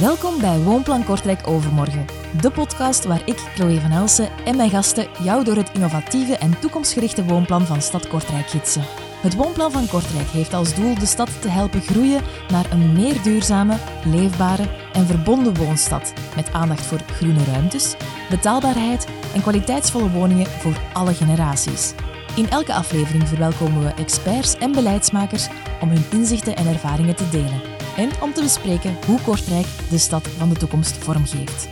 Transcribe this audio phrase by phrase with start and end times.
[0.00, 2.06] Welkom bij Woonplan Kortrijk Overmorgen,
[2.40, 6.60] de podcast waar ik, Chloe van Elsen, en mijn gasten jou door het innovatieve en
[6.60, 8.84] toekomstgerichte woonplan van Stad Kortrijk gidsen.
[9.22, 13.22] Het Woonplan van Kortrijk heeft als doel de stad te helpen groeien naar een meer
[13.22, 17.94] duurzame, leefbare en verbonden woonstad, met aandacht voor groene ruimtes,
[18.30, 21.92] betaalbaarheid en kwaliteitsvolle woningen voor alle generaties.
[22.36, 25.48] In elke aflevering verwelkomen we experts en beleidsmakers
[25.80, 30.28] om hun inzichten en ervaringen te delen en om te bespreken hoe Kortrijk de stad
[30.28, 31.68] van de toekomst vormgeeft.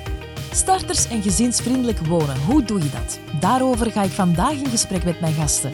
[0.51, 3.19] Starters en gezinsvriendelijk wonen, hoe doe je dat?
[3.41, 5.73] Daarover ga ik vandaag in gesprek met mijn gasten.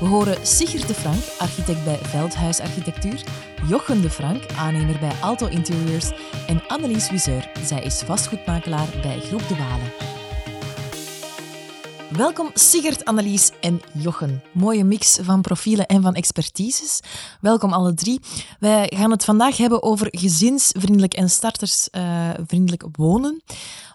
[0.00, 3.20] We horen Sigrid de Frank, architect bij Veldhuis Architectuur,
[3.68, 6.10] Jochen de Frank, aannemer bij Alto Interiors
[6.46, 7.50] en Annelies Wiseur.
[7.64, 9.99] Zij is vastgoedmakelaar bij Groep de Walen.
[12.20, 14.42] Welkom Sigert, Annelies en Jochen.
[14.52, 17.00] Mooie mix van profielen en van expertises.
[17.40, 18.20] Welkom alle drie.
[18.58, 23.42] Wij gaan het vandaag hebben over gezinsvriendelijk en startersvriendelijk wonen.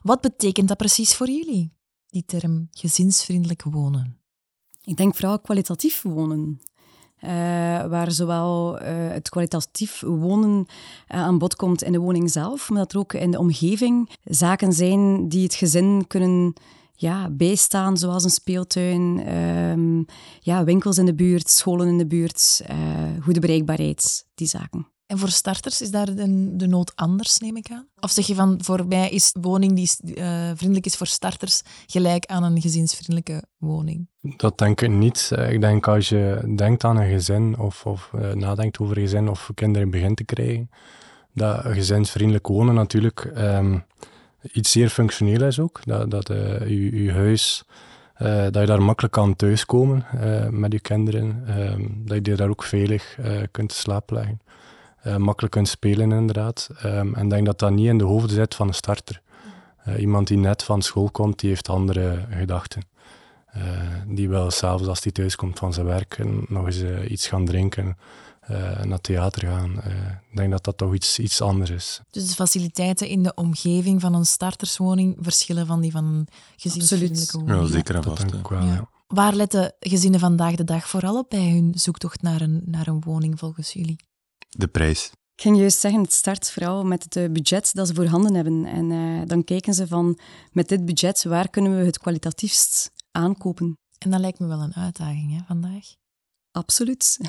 [0.01, 1.71] Wat betekent dat precies voor jullie,
[2.07, 4.17] die term gezinsvriendelijk wonen?
[4.83, 6.61] Ik denk vooral kwalitatief wonen.
[7.23, 7.29] Uh,
[7.85, 10.65] waar zowel uh, het kwalitatief wonen
[11.07, 14.73] aan bod komt in de woning zelf, maar dat er ook in de omgeving zaken
[14.73, 16.53] zijn die het gezin kunnen
[16.95, 20.05] ja, bijstaan, zoals een speeltuin, um,
[20.39, 22.61] ja, winkels in de buurt, scholen in de buurt,
[23.21, 24.93] goede bereikbaarheid, die zaken.
[25.05, 27.87] En voor starters is daar de, de nood anders, neem ik aan?
[27.99, 32.25] Of zeg je van, voor mij is woning die uh, vriendelijk is voor starters gelijk
[32.25, 34.07] aan een gezinsvriendelijke woning?
[34.21, 35.29] Dat denk ik niet.
[35.31, 39.03] Eh, ik denk als je denkt aan een gezin of, of uh, nadenkt over een
[39.03, 40.69] gezin of kinderen begint te krijgen,
[41.33, 43.83] dat gezinsvriendelijk wonen natuurlijk um,
[44.51, 45.79] iets zeer functioneel is ook.
[45.83, 47.63] Dat, dat je, je huis...
[48.21, 51.45] Uh, dat je daar makkelijk kan thuiskomen uh, met je kinderen.
[51.47, 53.17] Uh, dat je daar ook veilig
[53.51, 54.39] kunt slapen leggen
[55.07, 56.69] uh, makkelijk kunt spelen, inderdaad.
[56.85, 59.21] Um, en ik denk dat dat niet in de hoofden zit van een starter.
[59.97, 62.81] Iemand die net van school komt, die heeft andere gedachten.
[64.07, 66.17] Die wil s'avonds, als hij thuis komt van zijn werk,
[66.47, 67.97] nog eens iets gaan drinken,
[68.47, 69.71] naar het theater gaan.
[70.29, 72.01] ik denk dat dat toch iets, iets anders is.
[72.09, 77.37] Dus de faciliteiten in de omgeving van een starterswoning verschillen van die van een gezinsvriendelijke
[77.37, 77.59] woning?
[77.59, 78.31] Ja, zeker en vast.
[78.49, 78.89] Wel, ja.
[79.07, 83.01] Waar letten gezinnen vandaag de dag vooral op bij hun zoektocht naar een, naar een
[83.01, 83.97] woning volgens jullie?
[84.57, 85.11] de prijs.
[85.35, 88.65] Ik ging juist zeggen, het start vooral met het eh, budget dat ze voorhanden hebben.
[88.65, 90.19] En uh, dan kijken ze van,
[90.51, 93.77] met dit budget, waar kunnen we het kwalitatiefst aankopen?
[93.97, 95.85] En dat lijkt me wel een uitdaging hè, vandaag.
[96.55, 97.19] Absoluut.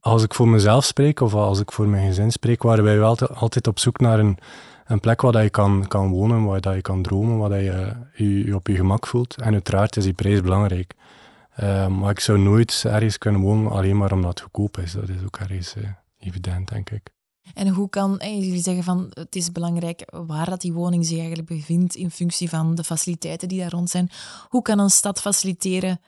[0.00, 3.18] Als ik voor mezelf spreek, of als ik voor mijn gezin spreek, waren wij wel
[3.18, 4.38] altijd op zoek naar een,
[4.86, 8.54] een plek waar je kan, kan wonen, waar je kan dromen, waar je je, je
[8.54, 9.36] op je gemak voelt.
[9.36, 10.94] En uiteraard is die prijs belangrijk.
[11.60, 14.92] Uh, maar ik zou nooit ergens kunnen wonen alleen maar omdat het goedkoop is.
[14.92, 15.74] Dat is ook ergens
[16.18, 17.10] evident, denk ik.
[17.54, 21.48] En hoe kan, jullie zeggen van het is belangrijk waar dat die woning zich eigenlijk
[21.48, 24.10] bevindt in functie van de faciliteiten die daar rond zijn.
[24.48, 26.00] Hoe kan een stad faciliteren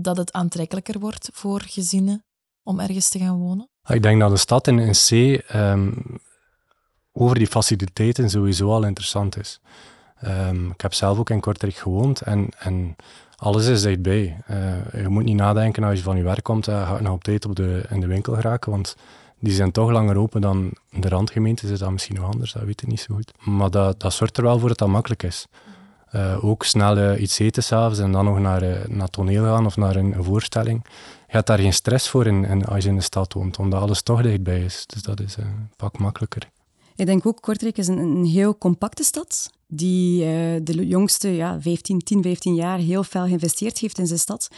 [0.00, 2.24] dat het aantrekkelijker wordt voor gezinnen
[2.62, 3.68] om ergens te gaan wonen?
[3.82, 5.10] Ah, ik denk dat de stad in, in C
[5.54, 6.04] um,
[7.12, 9.60] over die faciliteiten sowieso al interessant is.
[10.24, 12.96] Um, ik heb zelf ook in Kortrijk gewoond en, en
[13.36, 14.36] alles is dichtbij.
[14.50, 17.12] Uh, je moet niet nadenken als je van je werk komt, uh, ga ik nog
[17.12, 18.96] op tijd op de, in de winkel geraken, want
[19.38, 21.70] die zijn toch langer open dan de randgemeentes.
[21.70, 23.32] Is dat misschien nog anders, dat weet ik niet zo goed.
[23.44, 25.46] Maar dat, dat zorgt er wel voor dat dat makkelijk is.
[26.12, 29.66] Uh, ook snel uh, iets eten s'avonds en dan nog naar, uh, naar toneel gaan
[29.66, 30.84] of naar een, een, voorstelling.
[31.26, 33.80] Je hebt daar geen stress voor in, in, als je in de stad woont, omdat
[33.80, 34.84] alles toch dichtbij is.
[34.86, 36.48] Dus dat is een pak makkelijker.
[36.98, 41.60] Ik denk ook, Kortrijk is een, een heel compacte stad die uh, de jongste ja,
[41.60, 44.48] 15, 10, 15 jaar heel veel geïnvesteerd heeft in zijn stad.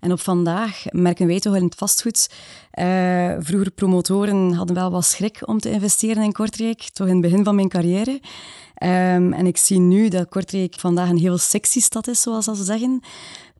[0.00, 2.30] En op vandaag merken wij toch wel in het vastgoed.
[2.78, 7.22] Uh, vroeger promotoren hadden wel wat schrik om te investeren in Kortrijk, toch in het
[7.22, 8.10] begin van mijn carrière.
[8.10, 12.64] Um, en ik zie nu dat Kortrijk vandaag een heel sexy stad is, zoals ze
[12.64, 13.02] zeggen.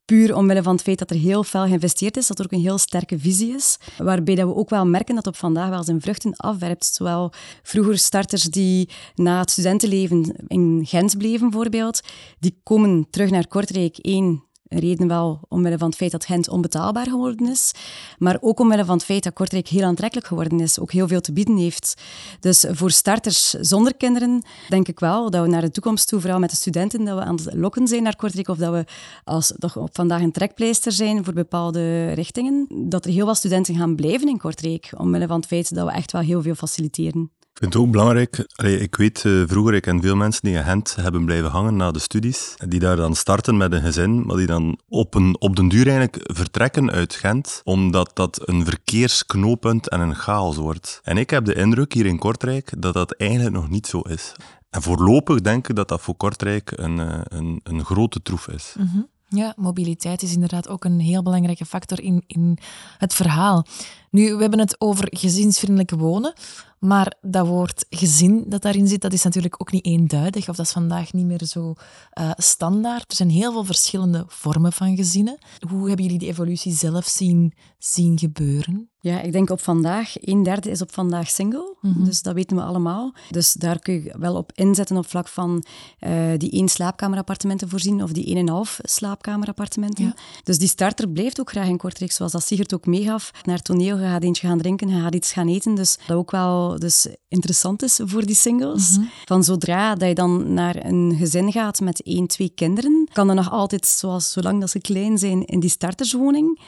[0.04, 2.60] Puur omwille van het feit dat er heel veel geïnvesteerd is, dat er ook een
[2.60, 3.78] heel sterke visie is.
[3.98, 6.84] Waarbij dat we ook wel merken dat op vandaag wel zijn vruchten afwerpt.
[6.84, 12.01] Zowel vroeger starters die na het studentenleven in Gent bleven, bijvoorbeeld,
[12.39, 13.98] die komen terug naar Kortrijk.
[13.98, 17.72] één een reden wel omwille van het feit dat Gent onbetaalbaar geworden is,
[18.19, 21.21] maar ook omwille van het feit dat Kortrijk heel aantrekkelijk geworden is, ook heel veel
[21.21, 22.03] te bieden heeft.
[22.41, 26.39] Dus voor starters zonder kinderen denk ik wel dat we naar de toekomst toe, vooral
[26.39, 28.84] met de studenten, dat we aan het lokken zijn naar Kortrijk of dat we
[29.25, 33.77] als toch op vandaag een trekpleister zijn voor bepaalde richtingen, dat er heel wat studenten
[33.77, 37.31] gaan blijven in Kortrijk, omwille van het feit dat we echt wel heel veel faciliteren.
[37.54, 40.65] Ik vind het ook belangrijk, ik weet uh, vroeger, ik ken veel mensen die in
[40.65, 44.36] Gent hebben blijven hangen na de studies, die daar dan starten met een gezin, maar
[44.36, 49.89] die dan op, een, op den duur eigenlijk vertrekken uit Gent, omdat dat een verkeersknooppunt
[49.89, 51.01] en een chaos wordt.
[51.04, 54.33] En ik heb de indruk hier in Kortrijk dat dat eigenlijk nog niet zo is.
[54.71, 58.74] En voorlopig denk ik dat dat voor Kortrijk een, eh, een, een grote troef is.
[58.78, 59.00] Mhm.
[59.28, 62.59] Ja, mobiliteit is inderdaad ook een heel belangrijke factor in, in
[62.98, 63.66] het verhaal.
[64.15, 66.33] Nu, we hebben het over gezinsvriendelijk wonen,
[66.78, 70.66] maar dat woord gezin dat daarin zit, dat is natuurlijk ook niet eenduidig, of dat
[70.66, 71.75] is vandaag niet meer zo
[72.21, 73.11] uh, standaard.
[73.11, 75.39] Er zijn heel veel verschillende vormen van gezinnen.
[75.69, 78.89] Hoe hebben jullie die evolutie zelf zien, zien gebeuren?
[79.01, 82.05] Ja, ik denk op vandaag, een derde is op vandaag single, mm-hmm.
[82.05, 83.15] dus dat weten we allemaal.
[83.31, 85.65] Dus daar kun je wel op inzetten op vlak van
[86.01, 90.05] uh, die één slaapkamerappartementen voorzien of die één en half slaapkamerappartementen.
[90.05, 90.15] Ja.
[90.43, 93.31] Dus die starter blijft ook graag in Kortrijk, zoals dat Sigert ook meegaf.
[93.43, 96.30] Naar toneel, je gaat eentje gaan drinken, je gaat iets gaan eten, dus dat ook
[96.30, 98.91] wel dus interessant is voor die singles.
[98.91, 99.10] Mm-hmm.
[99.24, 103.36] Van zodra dat je dan naar een gezin gaat met één, twee kinderen, kan dat
[103.36, 106.60] nog altijd, zoals zolang dat ze klein zijn, in die starterswoning.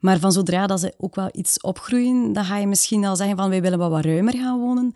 [0.00, 3.36] Maar van zodra dat ze ook wel iets opgroeien, dan ga je misschien al zeggen
[3.36, 4.92] van wij willen wat, wat ruimer gaan wonen.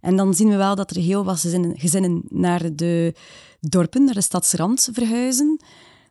[0.00, 3.14] En dan zien we wel dat er heel wat gezinnen naar de
[3.60, 5.60] dorpen, naar de stadsrand verhuizen.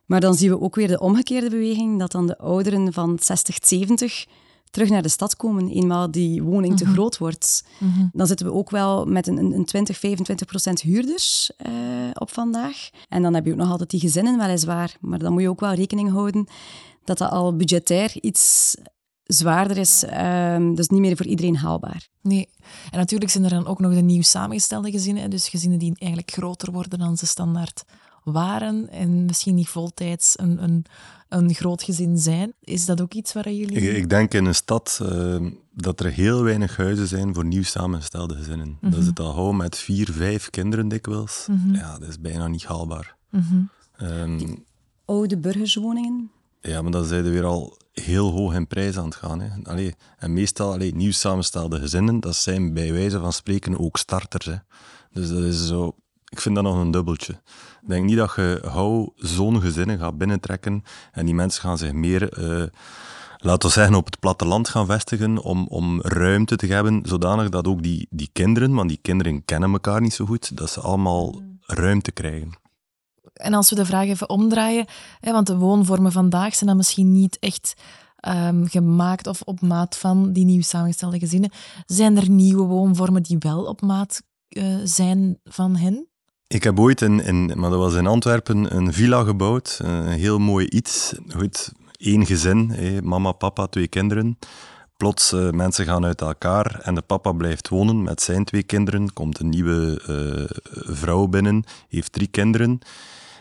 [0.06, 3.58] Maar dan zien we ook weer de omgekeerde beweging, dat dan de ouderen van 60,
[3.62, 4.26] 70
[4.70, 6.92] terug naar de stad komen, eenmaal die woning te mhm.
[6.92, 7.64] groot wordt.
[7.78, 8.06] Mhm.
[8.12, 11.72] Dan zitten we ook wel met een, een 20, 25 procent huurders uh,
[12.14, 12.88] op vandaag.
[13.08, 14.96] En dan heb je ook nog altijd die gezinnen, weliswaar.
[15.00, 16.46] Maar dan moet je ook wel rekening houden
[17.04, 18.76] dat dat al budgetair iets
[19.24, 20.04] zwaarder is,
[20.54, 22.08] um, dus niet meer voor iedereen haalbaar.
[22.22, 22.48] Nee,
[22.90, 26.32] en natuurlijk zijn er dan ook nog de nieuw samengestelde gezinnen, dus gezinnen die eigenlijk
[26.32, 27.84] groter worden dan ze standaard
[28.32, 30.84] waren en misschien niet voltijds een, een,
[31.28, 32.52] een groot gezin zijn.
[32.60, 33.76] Is dat ook iets waar jullie...
[33.76, 37.62] Ik, ik denk in een stad uh, dat er heel weinig huizen zijn voor nieuw
[37.62, 38.68] samengestelde gezinnen.
[38.68, 38.90] Mm -hmm.
[38.90, 41.46] Dat is het al gauw met vier, vijf kinderen dikwijls.
[41.50, 41.74] Mm -hmm.
[41.74, 43.16] Ja, dat is bijna niet haalbaar.
[43.30, 43.70] Mm -hmm.
[44.08, 44.64] um,
[45.04, 46.30] oude burgerswoningen?
[46.60, 49.40] Ja, maar dan zijn we weer al heel hoog in prijs aan het gaan.
[49.40, 49.48] Hè.
[49.62, 54.44] Allee, en meestal allee, nieuw samenstelde gezinnen, dat zijn bij wijze van spreken ook starters.
[54.44, 54.56] Hè.
[55.12, 55.94] Dus dat is zo...
[56.30, 57.32] Ik vind dat nog een dubbeltje.
[57.82, 60.82] Ik denk niet dat je gauw zo'n gezinnen gaat binnentrekken
[61.12, 62.38] en die mensen gaan zich meer...
[62.38, 62.66] Uh,
[63.36, 67.66] laten we zeggen, op het platteland gaan vestigen om, om ruimte te hebben, zodanig dat
[67.66, 71.42] ook die, die kinderen, want die kinderen kennen elkaar niet zo goed, dat ze allemaal
[71.60, 72.58] ruimte krijgen.
[73.32, 74.86] En als we de vraag even omdraaien,
[75.20, 77.74] hè, want de woonvormen vandaag zijn dan misschien niet echt
[78.28, 81.50] um, gemaakt of op maat van die nieuw samengestelde gezinnen.
[81.86, 86.09] Zijn er nieuwe woonvormen die wel op maat uh, zijn van hen?
[86.50, 89.80] Ik heb ooit in, maar dat was in Antwerpen, een villa gebouwd.
[89.82, 91.14] Een heel mooi iets.
[91.28, 94.38] Goed, één gezin, mama, papa, twee kinderen.
[94.96, 99.12] Plots, uh, mensen gaan uit elkaar en de papa blijft wonen met zijn twee kinderen.
[99.12, 102.78] Komt een nieuwe uh, vrouw binnen, heeft drie kinderen.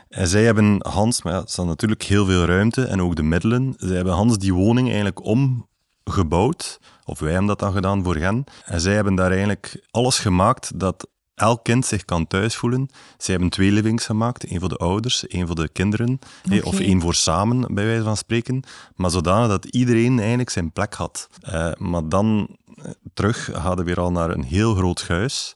[0.09, 3.23] En zij hebben Hans, maar ja, er staat natuurlijk heel veel ruimte en ook de
[3.23, 3.73] middelen.
[3.77, 8.43] Zij hebben Hans die woning eigenlijk omgebouwd, of wij hebben dat dan gedaan voor hen.
[8.65, 11.07] En zij hebben daar eigenlijk alles gemaakt dat
[11.39, 12.89] elk kind zich kan thuis voelen.
[13.17, 16.59] Zij hebben twee livings gemaakt, één voor de ouders, één voor de kinderen, okay.
[16.59, 18.63] of één voor samen, bij wijze van spreken.
[18.95, 21.29] Maar zodanig dat iedereen eigenlijk zijn plek had.
[21.53, 25.53] Uh, maar dan uh, terug gaan we weer al naar een heel groot huis.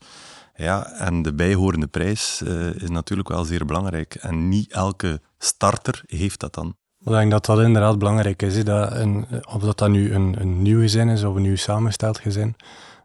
[0.55, 4.15] Ja, en de bijhorende prijs uh, is natuurlijk wel zeer belangrijk.
[4.15, 6.75] En niet elke starter heeft dat dan.
[6.99, 8.63] Ik denk dat dat inderdaad belangrijk is.
[8.63, 12.19] Dat een, of dat dat nu een, een nieuw gezin is of een nieuw samengesteld
[12.19, 12.55] gezin.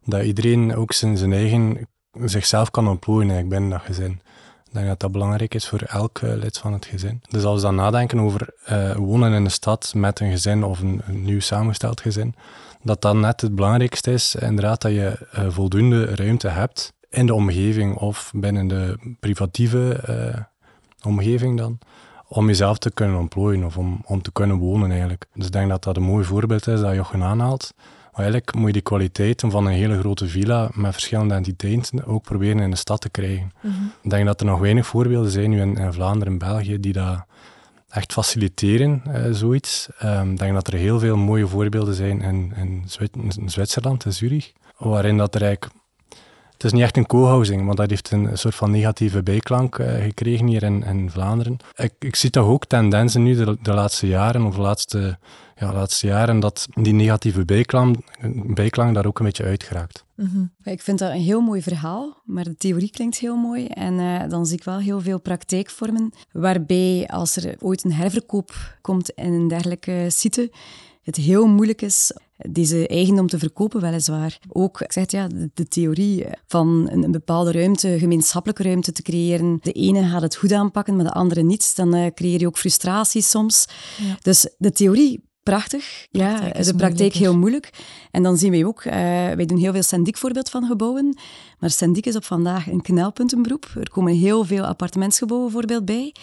[0.05, 1.89] Dat iedereen ook zijn, zijn eigen
[2.25, 4.21] zichzelf kan ontplooien binnen dat gezin.
[4.67, 7.23] Ik denk dat dat belangrijk is voor elk uh, lid van het gezin.
[7.29, 10.81] Dus als we dan nadenken over uh, wonen in de stad met een gezin of
[10.81, 12.35] een, nieuw samengesteld gezin,
[12.83, 17.35] dat dat net het belangrijkste is, inderdaad, dat je uh, voldoende ruimte hebt in de
[17.35, 20.01] omgeving of binnen de privatieve
[21.03, 21.79] omgeving dan,
[22.29, 25.27] om jezelf te kunnen ontplooien of om, om te kunnen wonen eigenlijk.
[25.35, 27.75] Dus ik denk dat dat een mooi voorbeeld is dat Jochen aanhaalt.
[28.13, 32.23] Maar eigenlijk moet je die kwaliteiten van een hele grote villa met verschillende entiteiten ook
[32.23, 33.53] proberen in de stad te krijgen.
[33.61, 33.93] Mm -hmm.
[34.03, 36.93] Ik denk dat er nog weinig voorbeelden zijn nu in, in Vlaanderen en België die
[36.93, 37.25] dat
[37.89, 39.89] echt faciliteren, zoiets.
[40.05, 44.05] Um, ik denk dat er heel veel mooie voorbeelden zijn in, in, Zwit in Zwitserland,
[44.05, 45.75] in Zurich, waarin dat er eigenlijk
[46.59, 50.03] het is niet echt een co-housing, maar dat heeft een soort van negatieve bijklank uh,
[50.03, 51.57] gekregen hier in, in Vlaanderen.
[51.77, 55.19] Ik, ik, zie toch ook tendensen nu de, de laatste jaren, of de laatste,
[55.59, 57.97] ja, laatste jaren, dat die negatieve bijklank,
[58.55, 60.05] bijklank daar ook een beetje uitgeraakt.
[60.15, 60.53] Mm -hmm.
[60.73, 63.67] Ik vind dat een heel mooi verhaal, maar de theorie klinkt heel mooi.
[63.67, 68.79] En uh, dan zie ik wel heel veel praktijkvormen, waarbij als er ooit een herverkoop
[68.81, 70.51] komt in een dergelijke site,
[71.03, 72.13] het heel moeilijk is
[72.51, 74.39] deze eigendom te verkopen, weliswaar.
[74.49, 78.93] Ook, ik zeg het, ja, de, de theorie van een, een, bepaalde ruimte, gemeenschappelijke ruimte
[78.93, 79.59] te creëren.
[79.63, 81.77] De ene gaat het goed aanpakken, maar de andere niet.
[81.77, 83.69] Dan uh, creëer je ook frustratie soms.
[83.97, 84.17] Ja.
[84.23, 86.07] Dus de theorie prachtig.
[86.11, 87.21] Ja, Praktijk is de praktijk moeilijker.
[87.21, 87.71] heel moeilijk.
[88.11, 88.93] En dan zien wij ook, eh,
[89.37, 91.19] wij doen heel veel Sendik voorbeeld van gebouwen.
[91.59, 93.67] Maar Sendik is op vandaag een knelpuntenberoep.
[93.81, 96.15] Er komen heel veel appartementsgebouwen voorbeeld bij.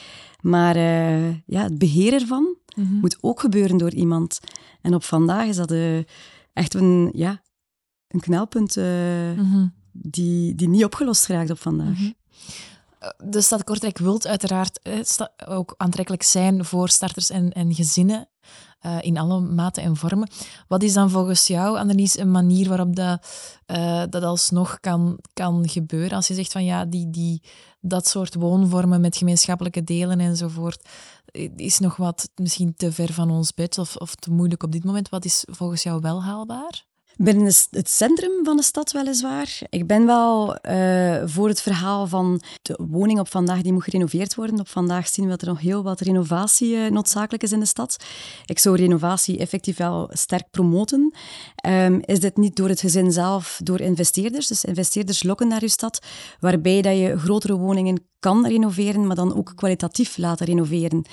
[0.42, 2.94] Maar eh, ja, het beheer ervan Mhm.
[2.94, 4.40] moet ook gebeuren door iemand.
[4.82, 5.98] En op vandaag is dat eh,
[6.54, 7.42] echt een, ja,
[8.08, 9.68] een knelpunt Mhm.
[9.92, 11.98] die, die niet opgelost raakt op vandaag.
[12.00, 12.12] Mhm.
[13.24, 15.00] De stad Kortrijk wil uiteraard eh,
[15.48, 18.30] ook aantrekkelijk zijn voor starters en, en gezinnen
[18.80, 20.30] eh, in alle maten en vormen.
[20.68, 23.28] Wat is dan volgens jou, Annelies, een manier waarop dat,
[23.66, 26.16] eh, dat alsnog kan, kan gebeuren?
[26.16, 27.42] Als je zegt van ja, die, die,
[27.80, 30.88] dat soort woonvormen met gemeenschappelijke delen enzovoort
[31.56, 34.84] is nog wat misschien te ver van ons bed of, of te moeilijk op dit
[34.84, 35.10] moment.
[35.10, 36.86] Wat is volgens jou wel haalbaar?
[37.18, 39.60] Binnen het centrum van de stad weliswaar.
[39.70, 44.36] Ik ben wel eh, voor het verhaal van de woning op vandaag die moet gerenoveerd
[44.36, 44.60] worden.
[44.60, 47.66] Op vandaag zien we dat er nog heel wat renovatie eh, noodzakelijk is in de
[47.66, 48.06] stad.
[48.46, 51.14] Ik zou renovatie effectief wel sterk promoten.
[51.56, 54.48] Ehm, is dit niet door het gezin zelf, door investeerders?
[54.48, 56.06] Dus investeerders lokken naar uw stad,
[56.40, 61.06] waarbij dat je grotere woningen kan renoveren, maar dan ook kwalitatief laten renoveren.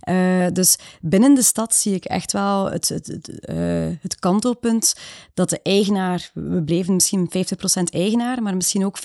[0.00, 3.30] Eh, dus binnen de stad zie ik echt wel het, het,
[4.00, 4.94] het kantelpunt
[5.34, 9.02] dat de eigenaar, we bleven misschien 50% eigenaar, maar misschien ook 50%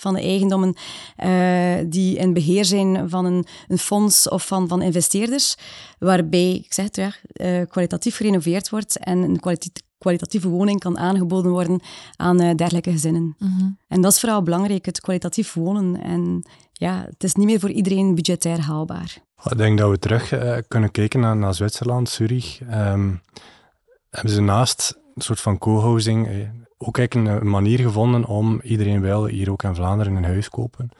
[0.00, 0.74] van de eigendommen
[1.16, 5.56] eh, die in beheer zijn van een, een fonds of van, van investeerders,
[5.98, 9.40] waarbij, ik zeg het ja, eh, kwalitatief gerenoveerd wordt en een
[9.98, 11.80] kwalitatieve woning kan aangeboden worden
[12.16, 13.36] aan eh, dergelijke gezinnen.
[13.88, 16.02] En dat is vooral belangrijk, het kwalitatief wonen.
[16.02, 19.18] En ja, het is niet meer voor iedereen budgetair haalbaar.
[19.44, 22.60] Ik denk dat we terug eh, kunnen kijken naar, naar Zwitserland, Zurich.
[22.60, 23.10] Ehm,
[24.10, 26.34] hebben ze naast een soort van co-housing eh,
[26.78, 30.90] ook eigenlijk een manier gevonden om iedereen wil hier ook in Vlaanderen een huis kopen.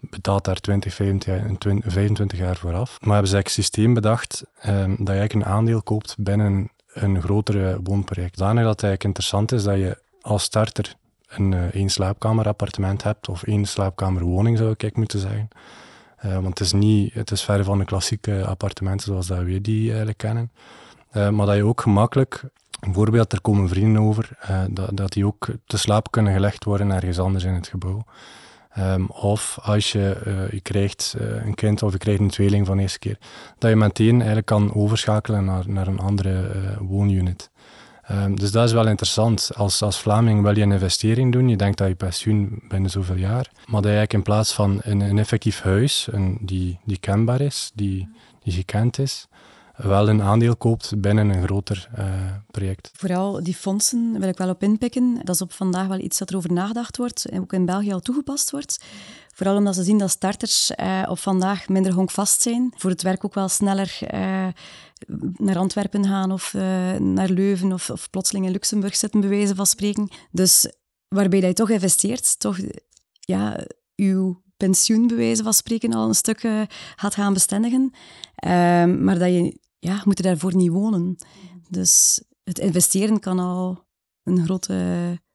[0.00, 2.98] Betaalt daar 20, 25 jaar, 20 25 jaar vooraf.
[3.00, 6.70] Maar hebben ze eigenlijk een systeem bedacht ehm, dat je eigenlijk een aandeel koopt binnen
[6.92, 8.38] een grotere woonproject.
[8.38, 10.94] Zodanig dat het eigenlijk interessant is dat je als starter
[11.28, 15.48] een eh, één slaapkamer appartement hebt, of één slaapkamer woning zou ik moeten zeggen.
[16.16, 19.60] Eh, want het is, niet, het is verre van de klassieke appartementen zoals dat we
[19.60, 20.50] die eigenlijk kennen.
[21.12, 22.44] Maar dat je ook gemakkelijk,
[22.80, 26.90] bijvoorbeeld er komen vrienden over, eh, dat, dat die ook te slaap kunnen gelegd worden
[26.90, 28.04] ergens anders in het gebouw.
[28.70, 32.66] Ehm, of als je, eh, je krijgt eh, een kind of je krijgt een tweeling
[32.66, 33.18] van de eerste keer,
[33.58, 37.50] dat je meteen eigenlijk kan overschakelen naar, naar een andere woonunit.
[38.02, 39.50] Ehm, dus dat is wel interessant.
[39.54, 43.16] Als, als Vlaming wil je een investering doen, je denkt dat je pensioen binnen zoveel
[43.16, 46.98] jaar, maar dat je eigenlijk in plaats van een, een effectief huis, een, die, die
[46.98, 48.08] kenbaar is, die,
[48.42, 49.28] die gekend is,
[49.82, 52.06] wel een aandeel koopt binnen een groter eh,
[52.50, 52.90] project.
[52.96, 55.20] Vooral die fondsen wil ik wel op inpikken.
[55.24, 58.00] Dat is op vandaag wel iets dat erover nagedacht wordt en ook in België al
[58.00, 58.84] toegepast wordt.
[59.34, 62.72] Vooral omdat ze zien dat starters eh, op vandaag minder honkvast zijn.
[62.76, 64.46] Voor het werk ook wel sneller eh,
[65.36, 66.52] naar Antwerpen gaan of
[66.98, 70.08] naar Leuven of, of plotseling in Luxemburg zitten, bij wijze van spreken.
[70.30, 70.72] Dus
[71.08, 72.58] waarbij dat je toch investeert, toch
[73.20, 76.60] ja, uw pensioen, bij van spreken, al een stuk eh,
[76.96, 77.92] gaat gaan bestendigen.
[78.34, 81.16] Ehm, maar dat je, ja, je moet er daarvoor niet wonen.
[81.68, 83.84] Dus het investeren kan al
[84.22, 84.72] een grote,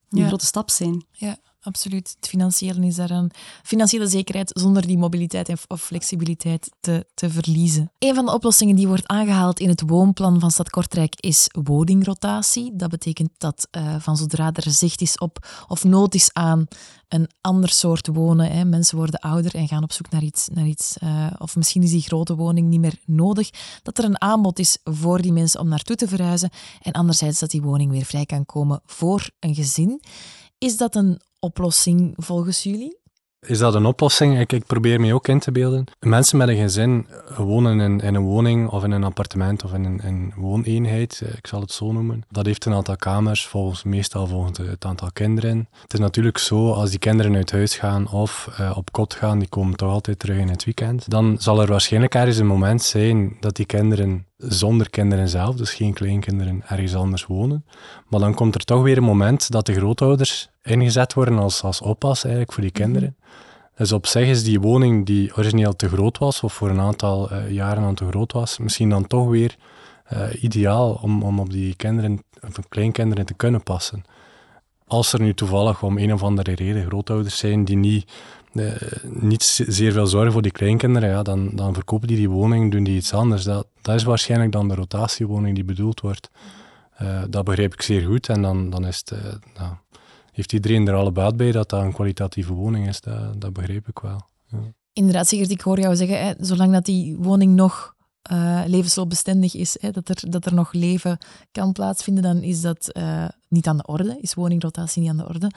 [0.10, 0.28] een Ja.
[0.28, 1.06] grote stap zijn.
[1.12, 2.16] Ja, absoluut.
[2.20, 3.32] Het financiële is daar een
[3.64, 7.92] financiële zekerheid zonder die mobiliteit of flexibiliteit te, te verliezen.
[8.00, 12.76] Een van de oplossingen die wordt aangehaald in het woonplan van Stad Kortrijk is woningrotatie.
[12.76, 16.68] Dat betekent dat eh, van zodra er zicht is op of nood is aan
[17.08, 20.66] een ander soort wonen, hè, mensen worden ouder en gaan op zoek naar iets, naar
[20.66, 23.50] iets eh, of misschien is die grote woning niet meer nodig,
[23.84, 26.50] dat er een aanbod is voor die mensen om naartoe te verhuizen
[26.82, 30.02] en anderzijds dat die woning weer vrij kan komen voor een gezin.
[30.58, 33.04] Is dat een oplossing volgens jullie?
[33.48, 34.40] Is dat een oplossing?
[34.40, 35.86] Ik, ik probeer me ook in te beelden.
[36.00, 39.84] Mensen met een gezin wonen in, in een woning of in een appartement of in
[39.84, 42.24] een, in een wooneenheid, eh, ik zal het zo noemen.
[42.30, 45.68] Dat heeft een aantal kamers, volgens, meestal volgens het aantal kinderen.
[45.82, 49.40] Het is natuurlijk zo, als die kinderen uit huis gaan of eh, op kot gaan,
[49.40, 52.82] die komen toch altijd terug in het weekend, dan zal er waarschijnlijk ergens een moment
[52.82, 57.66] zijn dat die kinderen zonder kinderen zelf, dus geen kleinkinderen, ergens anders wonen.
[58.10, 61.82] Maar dan komt er toch weer een moment dat de grootouders ingezet worden als, als
[61.82, 63.16] oppas eigenlijk voor die kinderen.
[63.76, 67.30] Dus op zich is die woning die origineel te groot was, of voor een aantal
[67.32, 69.56] eh, jaren aan te groot was, misschien dan toch weer
[70.06, 74.04] eh, ideaal om, om op die kinderen, of kleinkinderen te kunnen passen.
[74.88, 78.12] Als er nu toevallig om een of andere reden grootouders zijn die niet,
[78.54, 78.72] eh,
[79.04, 82.72] niet ze- zeer veel zorgen voor die kleinkinderen, ja, dan, dan verkopen die die woning,
[82.72, 83.44] doen die iets anders.
[83.44, 86.30] Dat, dat is waarschijnlijk dan de rotatiewoning die bedoeld wordt.
[86.96, 89.74] Eh, dat begrijp ik zeer goed en dan, dan is het, nou,
[90.36, 93.02] heeft iedereen er alle baat bij dat dat een kwalitatieve woning is.
[93.02, 94.22] Dat, dat begrijp ik wel.
[94.94, 97.96] Inderdaad, Sigrid, ik hoor jou zeggen, hè, zolang dat die woning nog
[98.32, 101.18] uh, levensloopbestendig is, hè, dat, er, dat er nog leven
[101.52, 105.28] kan plaatsvinden, dan is dat uh, niet aan de orde, is woningrotatie niet aan de
[105.28, 105.52] orde.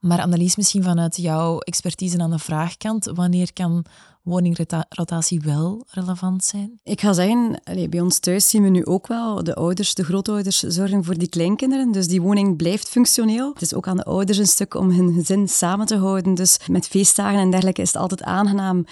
[0.00, 3.84] Maar Annelies, misschien vanuit jouw expertise aan de vraagkant, wanneer kan
[4.22, 6.80] woningrotatie wel relevant zijn?
[6.82, 10.58] Ik ga zeggen, bij ons thuis zien we nu ook wel de ouders, de grootouders
[10.58, 11.92] zorgen voor die kleinkinderen.
[11.92, 13.52] Dus die woning blijft functioneel.
[13.52, 16.34] Het is ook aan de ouders een stuk om hun gezin samen te houden.
[16.34, 18.84] Dus met feestdagen en dergelijke is het altijd aangenaam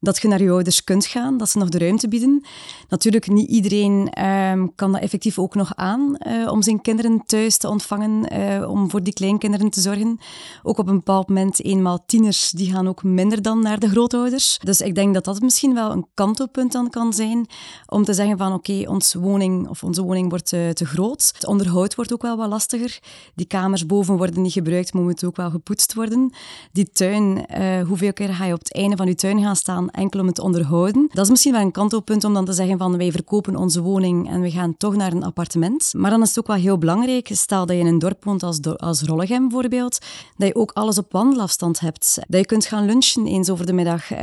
[0.00, 2.44] dat je naar je ouders kunt gaan, dat ze nog de ruimte bieden.
[2.88, 7.56] Natuurlijk, niet iedereen ehm, kan dat effectief ook nog aan uh, om zijn kinderen thuis
[7.56, 10.18] te ontvangen, uh, om voor die kleinkinderen te zorgen.
[10.62, 14.58] Ook op een bepaald moment, eenmaal tieners, die gaan ook minder dan naar de grootouders.
[14.62, 17.46] Dus ik denk dat dat misschien wel een kantelpunt dan kan zijn,
[17.86, 21.30] om te zeggen van oké, onze woning of onze woning wordt te groot.
[21.34, 22.98] Het onderhoud wordt ook wel wat lastiger.
[23.34, 26.32] Die kamers boven worden niet gebruikt, moeten ook wel gepoetst worden.
[26.72, 27.46] Die tuin,
[27.86, 30.34] hoeveel keer ga je op het einde van je tuin gaan staan enkel om het
[30.34, 31.08] te onderhouden.
[31.12, 34.30] Dat is misschien wel een kantelpunt om dan te zeggen van wij verkopen onze woning
[34.30, 35.92] en we gaan toch naar een appartement.
[35.96, 38.42] Maar dan is het ook wel heel belangrijk, stel dat je in een dorp woont
[38.42, 39.98] als, als Rollegem bijvoorbeeld,
[40.36, 42.18] dat je ook alles op wandelafstand hebt.
[42.28, 44.12] Dat je kunt gaan lunchen eens over de middag.
[44.12, 44.18] Uh,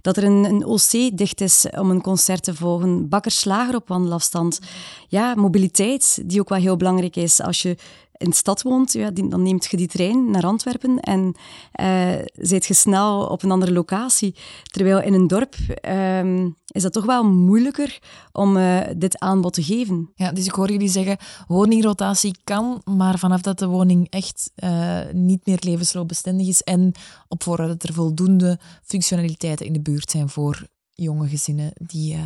[0.00, 3.08] dat er een, een OC dicht is om een concert te volgen.
[3.08, 4.60] Bakkerslager op wandelafstand.
[5.08, 7.40] Ja, mobiliteit, die ook wel heel belangrijk is.
[7.40, 7.76] Als je
[8.18, 11.34] in de stad woont, ja, dan neemt je die trein naar Antwerpen en
[11.80, 14.34] uh, je snel op een andere locatie.
[14.62, 15.54] Terwijl in een dorp
[15.88, 17.98] um, is dat toch wel moeilijker
[18.32, 20.10] om uh, dit aanbod te geven.
[20.14, 25.00] Ja, dus ik hoor jullie zeggen, woningrotatie kan, maar vanaf dat de woning echt uh,
[25.12, 26.92] niet meer levensloopbestendig is en
[27.28, 32.16] op voorwaarde dat er voldoende functionaliteiten in de buurt zijn voor jonge gezinnen die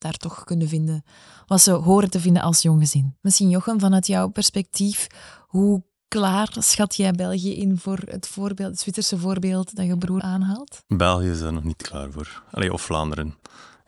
[0.00, 1.04] daar toch kunnen vinden
[1.46, 5.06] wat ze horen te vinden als jong Misschien Jochem, vanuit jouw perspectief,
[5.46, 10.22] hoe klaar schat jij België in voor het, voorbeeld, het Zwitserse voorbeeld dat je broer
[10.22, 10.82] aanhaalt?
[10.86, 12.42] België is daar nog niet klaar voor.
[12.50, 13.34] Allee, of Vlaanderen.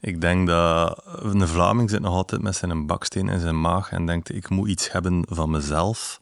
[0.00, 4.06] Ik denk dat een Vlaming zit nog altijd met zijn baksteen in zijn maag en
[4.06, 6.20] denkt, ik moet iets hebben van mezelf.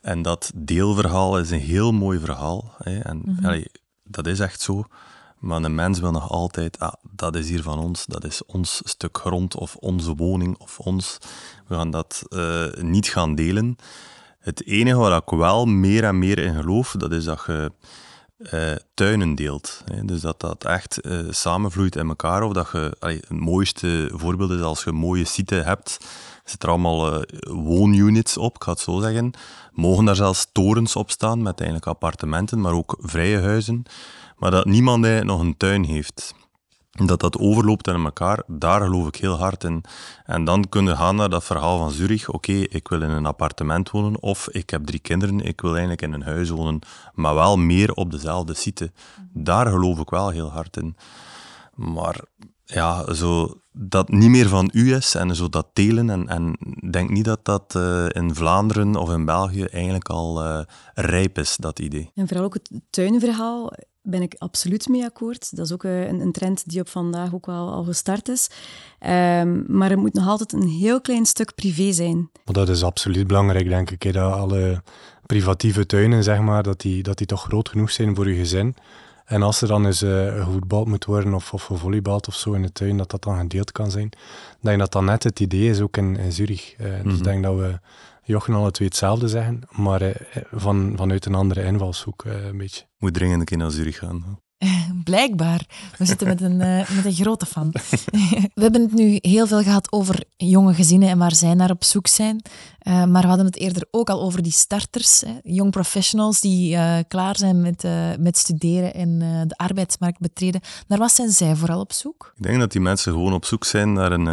[0.00, 2.74] En dat deelverhaal is een heel mooi verhaal.
[2.78, 2.98] Hè.
[2.98, 3.64] En, mm -hmm.
[4.02, 4.84] dat is echt zo.
[5.38, 8.80] Maar een mens wil nog altijd, ah, dat is hier van ons, dat is ons
[8.84, 11.18] stuk grond of onze woning of ons.
[11.66, 13.76] We gaan dat uh, niet gaan delen.
[14.38, 17.72] Het enige waar ik wel meer en meer in geloof, dat is dat je
[18.38, 19.82] uh, tuinen deelt.
[19.84, 20.04] Hè.
[20.04, 22.42] Dus dat dat echt uh, samenvloeit in elkaar.
[22.42, 25.98] Of dat je, het mooiste voorbeeld is als je mooie site hebt,
[26.44, 29.32] zitten er allemaal woonunits op, ik ga het zo zeggen.
[29.72, 33.86] Mogen daar zelfs torens op staan met eigenlijk appartementen, maar ook vrije huizen
[34.38, 36.34] maar dat niemand nog een tuin heeft.
[37.06, 39.84] Dat dat overloopt in elkaar, daar geloof ik heel hard in.
[40.24, 42.28] En dan kunnen gaan naar dat verhaal van Zurich.
[42.28, 46.02] Oké, ik wil in een appartement wonen, of ik heb drie kinderen, ik wil eigenlijk
[46.02, 46.78] in een huis wonen,
[47.14, 48.92] maar wel meer op dezelfde site.
[49.32, 50.96] Daar geloof ik wel heel hard in.
[51.74, 52.20] Maar
[52.64, 56.10] ja, zo dat niet meer van u is en zo dat delen.
[56.10, 56.58] En, en
[56.90, 60.60] denk niet dat dat uh, in Vlaanderen of in België eigenlijk al uh,
[60.94, 62.10] rijp is, dat idee.
[62.14, 63.72] En vooral ook het tuinverhaal
[64.10, 65.56] ben ik absoluut mee akkoord.
[65.56, 68.50] Dat is ook eh, een, een trend die op vandaag ook wel al gestart is.
[69.06, 72.30] Um, maar het moet nog altijd een heel klein stuk privé zijn.
[72.44, 74.12] Dat is absoluut belangrijk, denk ik.
[74.12, 74.82] Dat alle
[75.26, 78.74] privatieve tuinen, zeg maar, dat die, dat die toch groot genoeg zijn voor je gezin.
[79.24, 82.62] En als er dan eens uh, gevoetbald moet worden of, of gevolleybald of zo in
[82.62, 84.06] de tuin, dat dat dan gedeeld kan zijn.
[84.06, 86.74] Ik denk dat dat net het idee is, ook in, in Zurich.
[86.80, 87.22] Uh, Dus ik mhm.
[87.22, 87.78] denk dat we
[88.28, 90.14] Jochen alle twee hetzelfde zeggen, maar uh,
[90.52, 92.84] van, vanuit een andere invalshoek een beetje.
[92.98, 94.40] Moet dringend een keer naar Zurich gaan.
[95.04, 95.66] Blijkbaar.
[95.98, 97.70] We zitten met een, uh, met een grote fan.
[98.54, 101.84] we hebben het nu heel veel gehad over jonge gezinnen en waar zij naar op
[101.84, 102.42] zoek zijn.
[102.82, 106.74] Uh, maar we hadden het eerder ook al over die starters, hè, young professionals die
[106.74, 107.88] uh, klaar zijn met,
[108.18, 110.60] met studeren en de arbeidsmarkt betreden.
[110.86, 112.32] Naar wat zijn zij vooral op zoek?
[112.36, 114.26] Ik denk dat die mensen gewoon op zoek zijn naar een,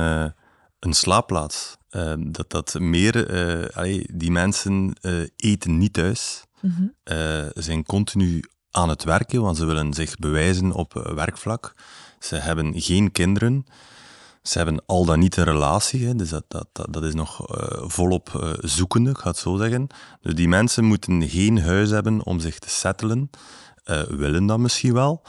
[0.79, 1.77] een slaapplaats.
[2.17, 3.27] Dat dat meer,
[3.73, 4.95] allee, die mensen
[5.35, 6.43] eten niet thuis.
[6.61, 6.93] Mm
[7.53, 8.43] zijn continu
[8.75, 11.73] aan het werken, want ze willen zich bewijzen op eh, werkvlak.
[12.19, 13.65] Ze hebben geen kinderen.
[14.41, 17.83] Ze hebben al dan niet een relatie, hè, dus dat, dat, dat, is nog uh,
[17.87, 19.87] volop uh, zoekende, ik ga het zo zeggen.
[20.21, 23.29] Dus die mensen moeten geen huis hebben om zich te settelen,
[23.85, 25.21] uh, willen dat misschien wel.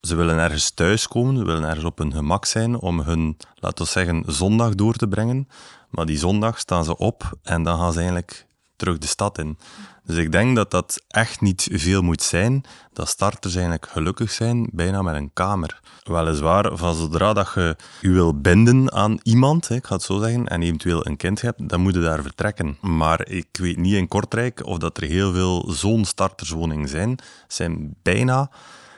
[0.00, 3.90] Ze willen ergens thuiskomen, ze willen ergens op hun gemak zijn om hun, laten we
[3.90, 5.48] zeggen, zondag door te brengen.
[5.94, 9.58] Maar die zondag staan ze op en dan gaan ze eigenlijk terug de stad in.
[10.04, 14.68] Dus ik denk dat dat echt niet veel moet zijn, dat starters eigenlijk gelukkig zijn,
[14.72, 15.80] bijna met een kamer.
[16.02, 20.48] Weliswaar, van zodra dat je je wil binden aan iemand, ik ga het zo zeggen,
[20.48, 22.78] en eventueel een kind hebt, dan moet je daar vertrekken.
[22.80, 27.10] Maar ik weet niet in Kortrijk of dat er heel veel zo'n starterswoningen zijn.
[27.10, 28.50] Het zijn bijna,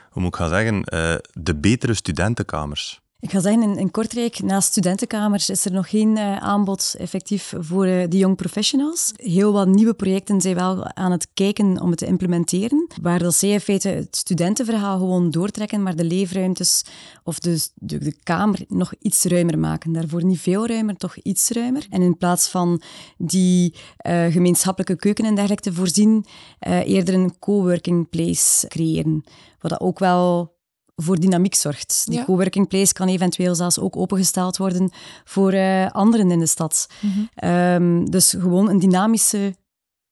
[0.09, 3.01] hoe moet ik gaan zeggen, eh, de betere studentenkamers.
[3.19, 7.53] Ik ga zeggen, in, in Kortrijk, naast studentenkamers, is er nog geen uh, aanbod effectief
[7.59, 9.13] voor uh, de young professionals.
[9.15, 13.33] Heel wat nieuwe projecten zijn wel aan het kijken om het te implementeren, waar dat
[13.33, 16.85] zij in feite het studentenverhaal gewoon doortrekken, maar de leefruimtes
[17.23, 19.93] of de, de, de, kamer nog iets ruimer maken.
[19.93, 21.87] Daarvoor niet veel ruimer, toch iets ruimer.
[21.89, 22.81] En in plaats van
[23.17, 23.75] die
[24.07, 26.25] uh, gemeenschappelijke keuken en dergelijke te voorzien,
[26.59, 29.23] eerder een coworking place creëren.
[29.59, 30.55] Wat dat ook wel
[31.01, 32.03] voor dynamiek zorgt.
[32.09, 34.91] Die coworking place kan eventueel zelfs ook opengesteld worden
[35.23, 36.87] voor uh, anderen in de stad.
[37.01, 39.55] Mm um, dus gewoon een dynamische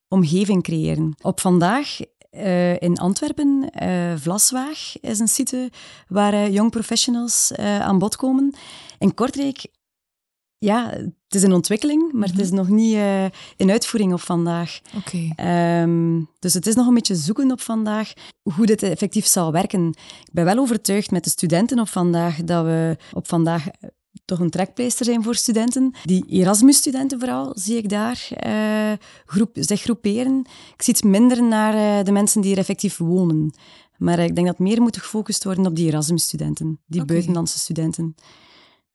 [0.07, 1.15] omgeving creëren.
[1.21, 1.99] Op vandaag
[2.31, 5.71] uh, in Antwerpen, uh, Vlaswaag is een site
[6.07, 8.55] waar young professionals aan bod komen.
[8.99, 9.65] In Kortrijk
[10.57, 12.55] ja, het is een ontwikkeling, maar het is mhm.
[12.55, 14.79] nog niet uh, in uitvoering op vandaag.
[14.97, 15.29] Oké.
[15.35, 18.13] Ehm, dus het is nog een beetje zoeken op vandaag
[18.55, 19.87] hoe dit effectief zal werken.
[20.23, 23.89] Ik ben wel overtuigd met de studenten op vandaag dat we op vandaag eh,
[24.25, 25.93] toch een trekpleister zijn voor studenten.
[26.03, 28.91] Die Erasmus-studenten vooral, zie ik daar uh,
[29.25, 30.39] groep, zich groeperen.
[30.73, 33.53] Ik zie het minder naar de mensen die er effectief wonen.
[33.97, 38.15] Maar ik denk dat meer moet gefocust worden op die Erasmus-studenten, die buitenlandse studenten.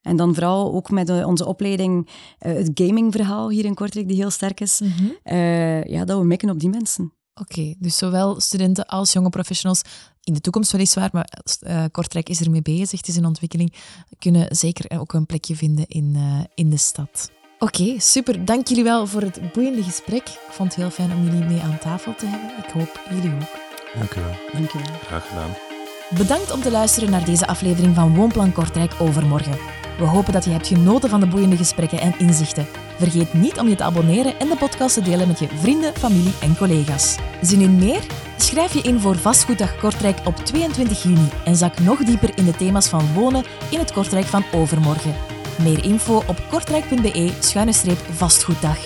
[0.01, 4.29] En dan vooral ook met onze opleiding uh, het gamingverhaal hier in Kortrijk, die heel
[4.29, 4.79] sterk is.
[4.79, 5.09] Mhm.
[5.23, 7.13] Eh, ja, dat we mikken op die mensen.
[7.33, 9.81] Oké, dus zowel studenten als jonge professionals,
[10.23, 11.29] in de toekomst weliswaar, maar
[11.67, 13.73] uh, Kortrijk is ermee bezig, het is in ontwikkeling,
[14.19, 16.17] kunnen zeker ook een plekje vinden in,
[16.55, 17.31] in de stad.
[17.59, 18.45] Oké, super.
[18.45, 20.29] Dank jullie wel voor het boeiende gesprek.
[20.29, 22.65] Ik vond het heel fijn om jullie mee aan tafel te hebben.
[22.65, 23.59] Ik hoop jullie ook.
[23.95, 24.35] Dank u wel.
[24.51, 24.97] Dank u wel.
[24.99, 25.70] Graag gedaan.
[26.17, 29.57] Bedankt om te luisteren naar deze aflevering van Woonplan Kortrijk overmorgen.
[29.97, 32.67] We hopen dat je hebt genoten van de boeiende gesprekken en inzichten.
[32.97, 36.33] Vergeet niet om je te abonneren en de podcast te delen met je vrienden, familie
[36.41, 37.17] en collega's.
[37.41, 38.01] Zin in meer?
[38.37, 42.55] Schrijf je in voor Vastgoeddag Kortrijk op 22 juni en zak nog dieper in de
[42.55, 45.15] thema's van wonen in het Kortrijk van overmorgen.
[45.63, 48.77] Meer info op kortrijk.be-vastgoeddag.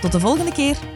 [0.00, 0.93] Tot de volgende keer!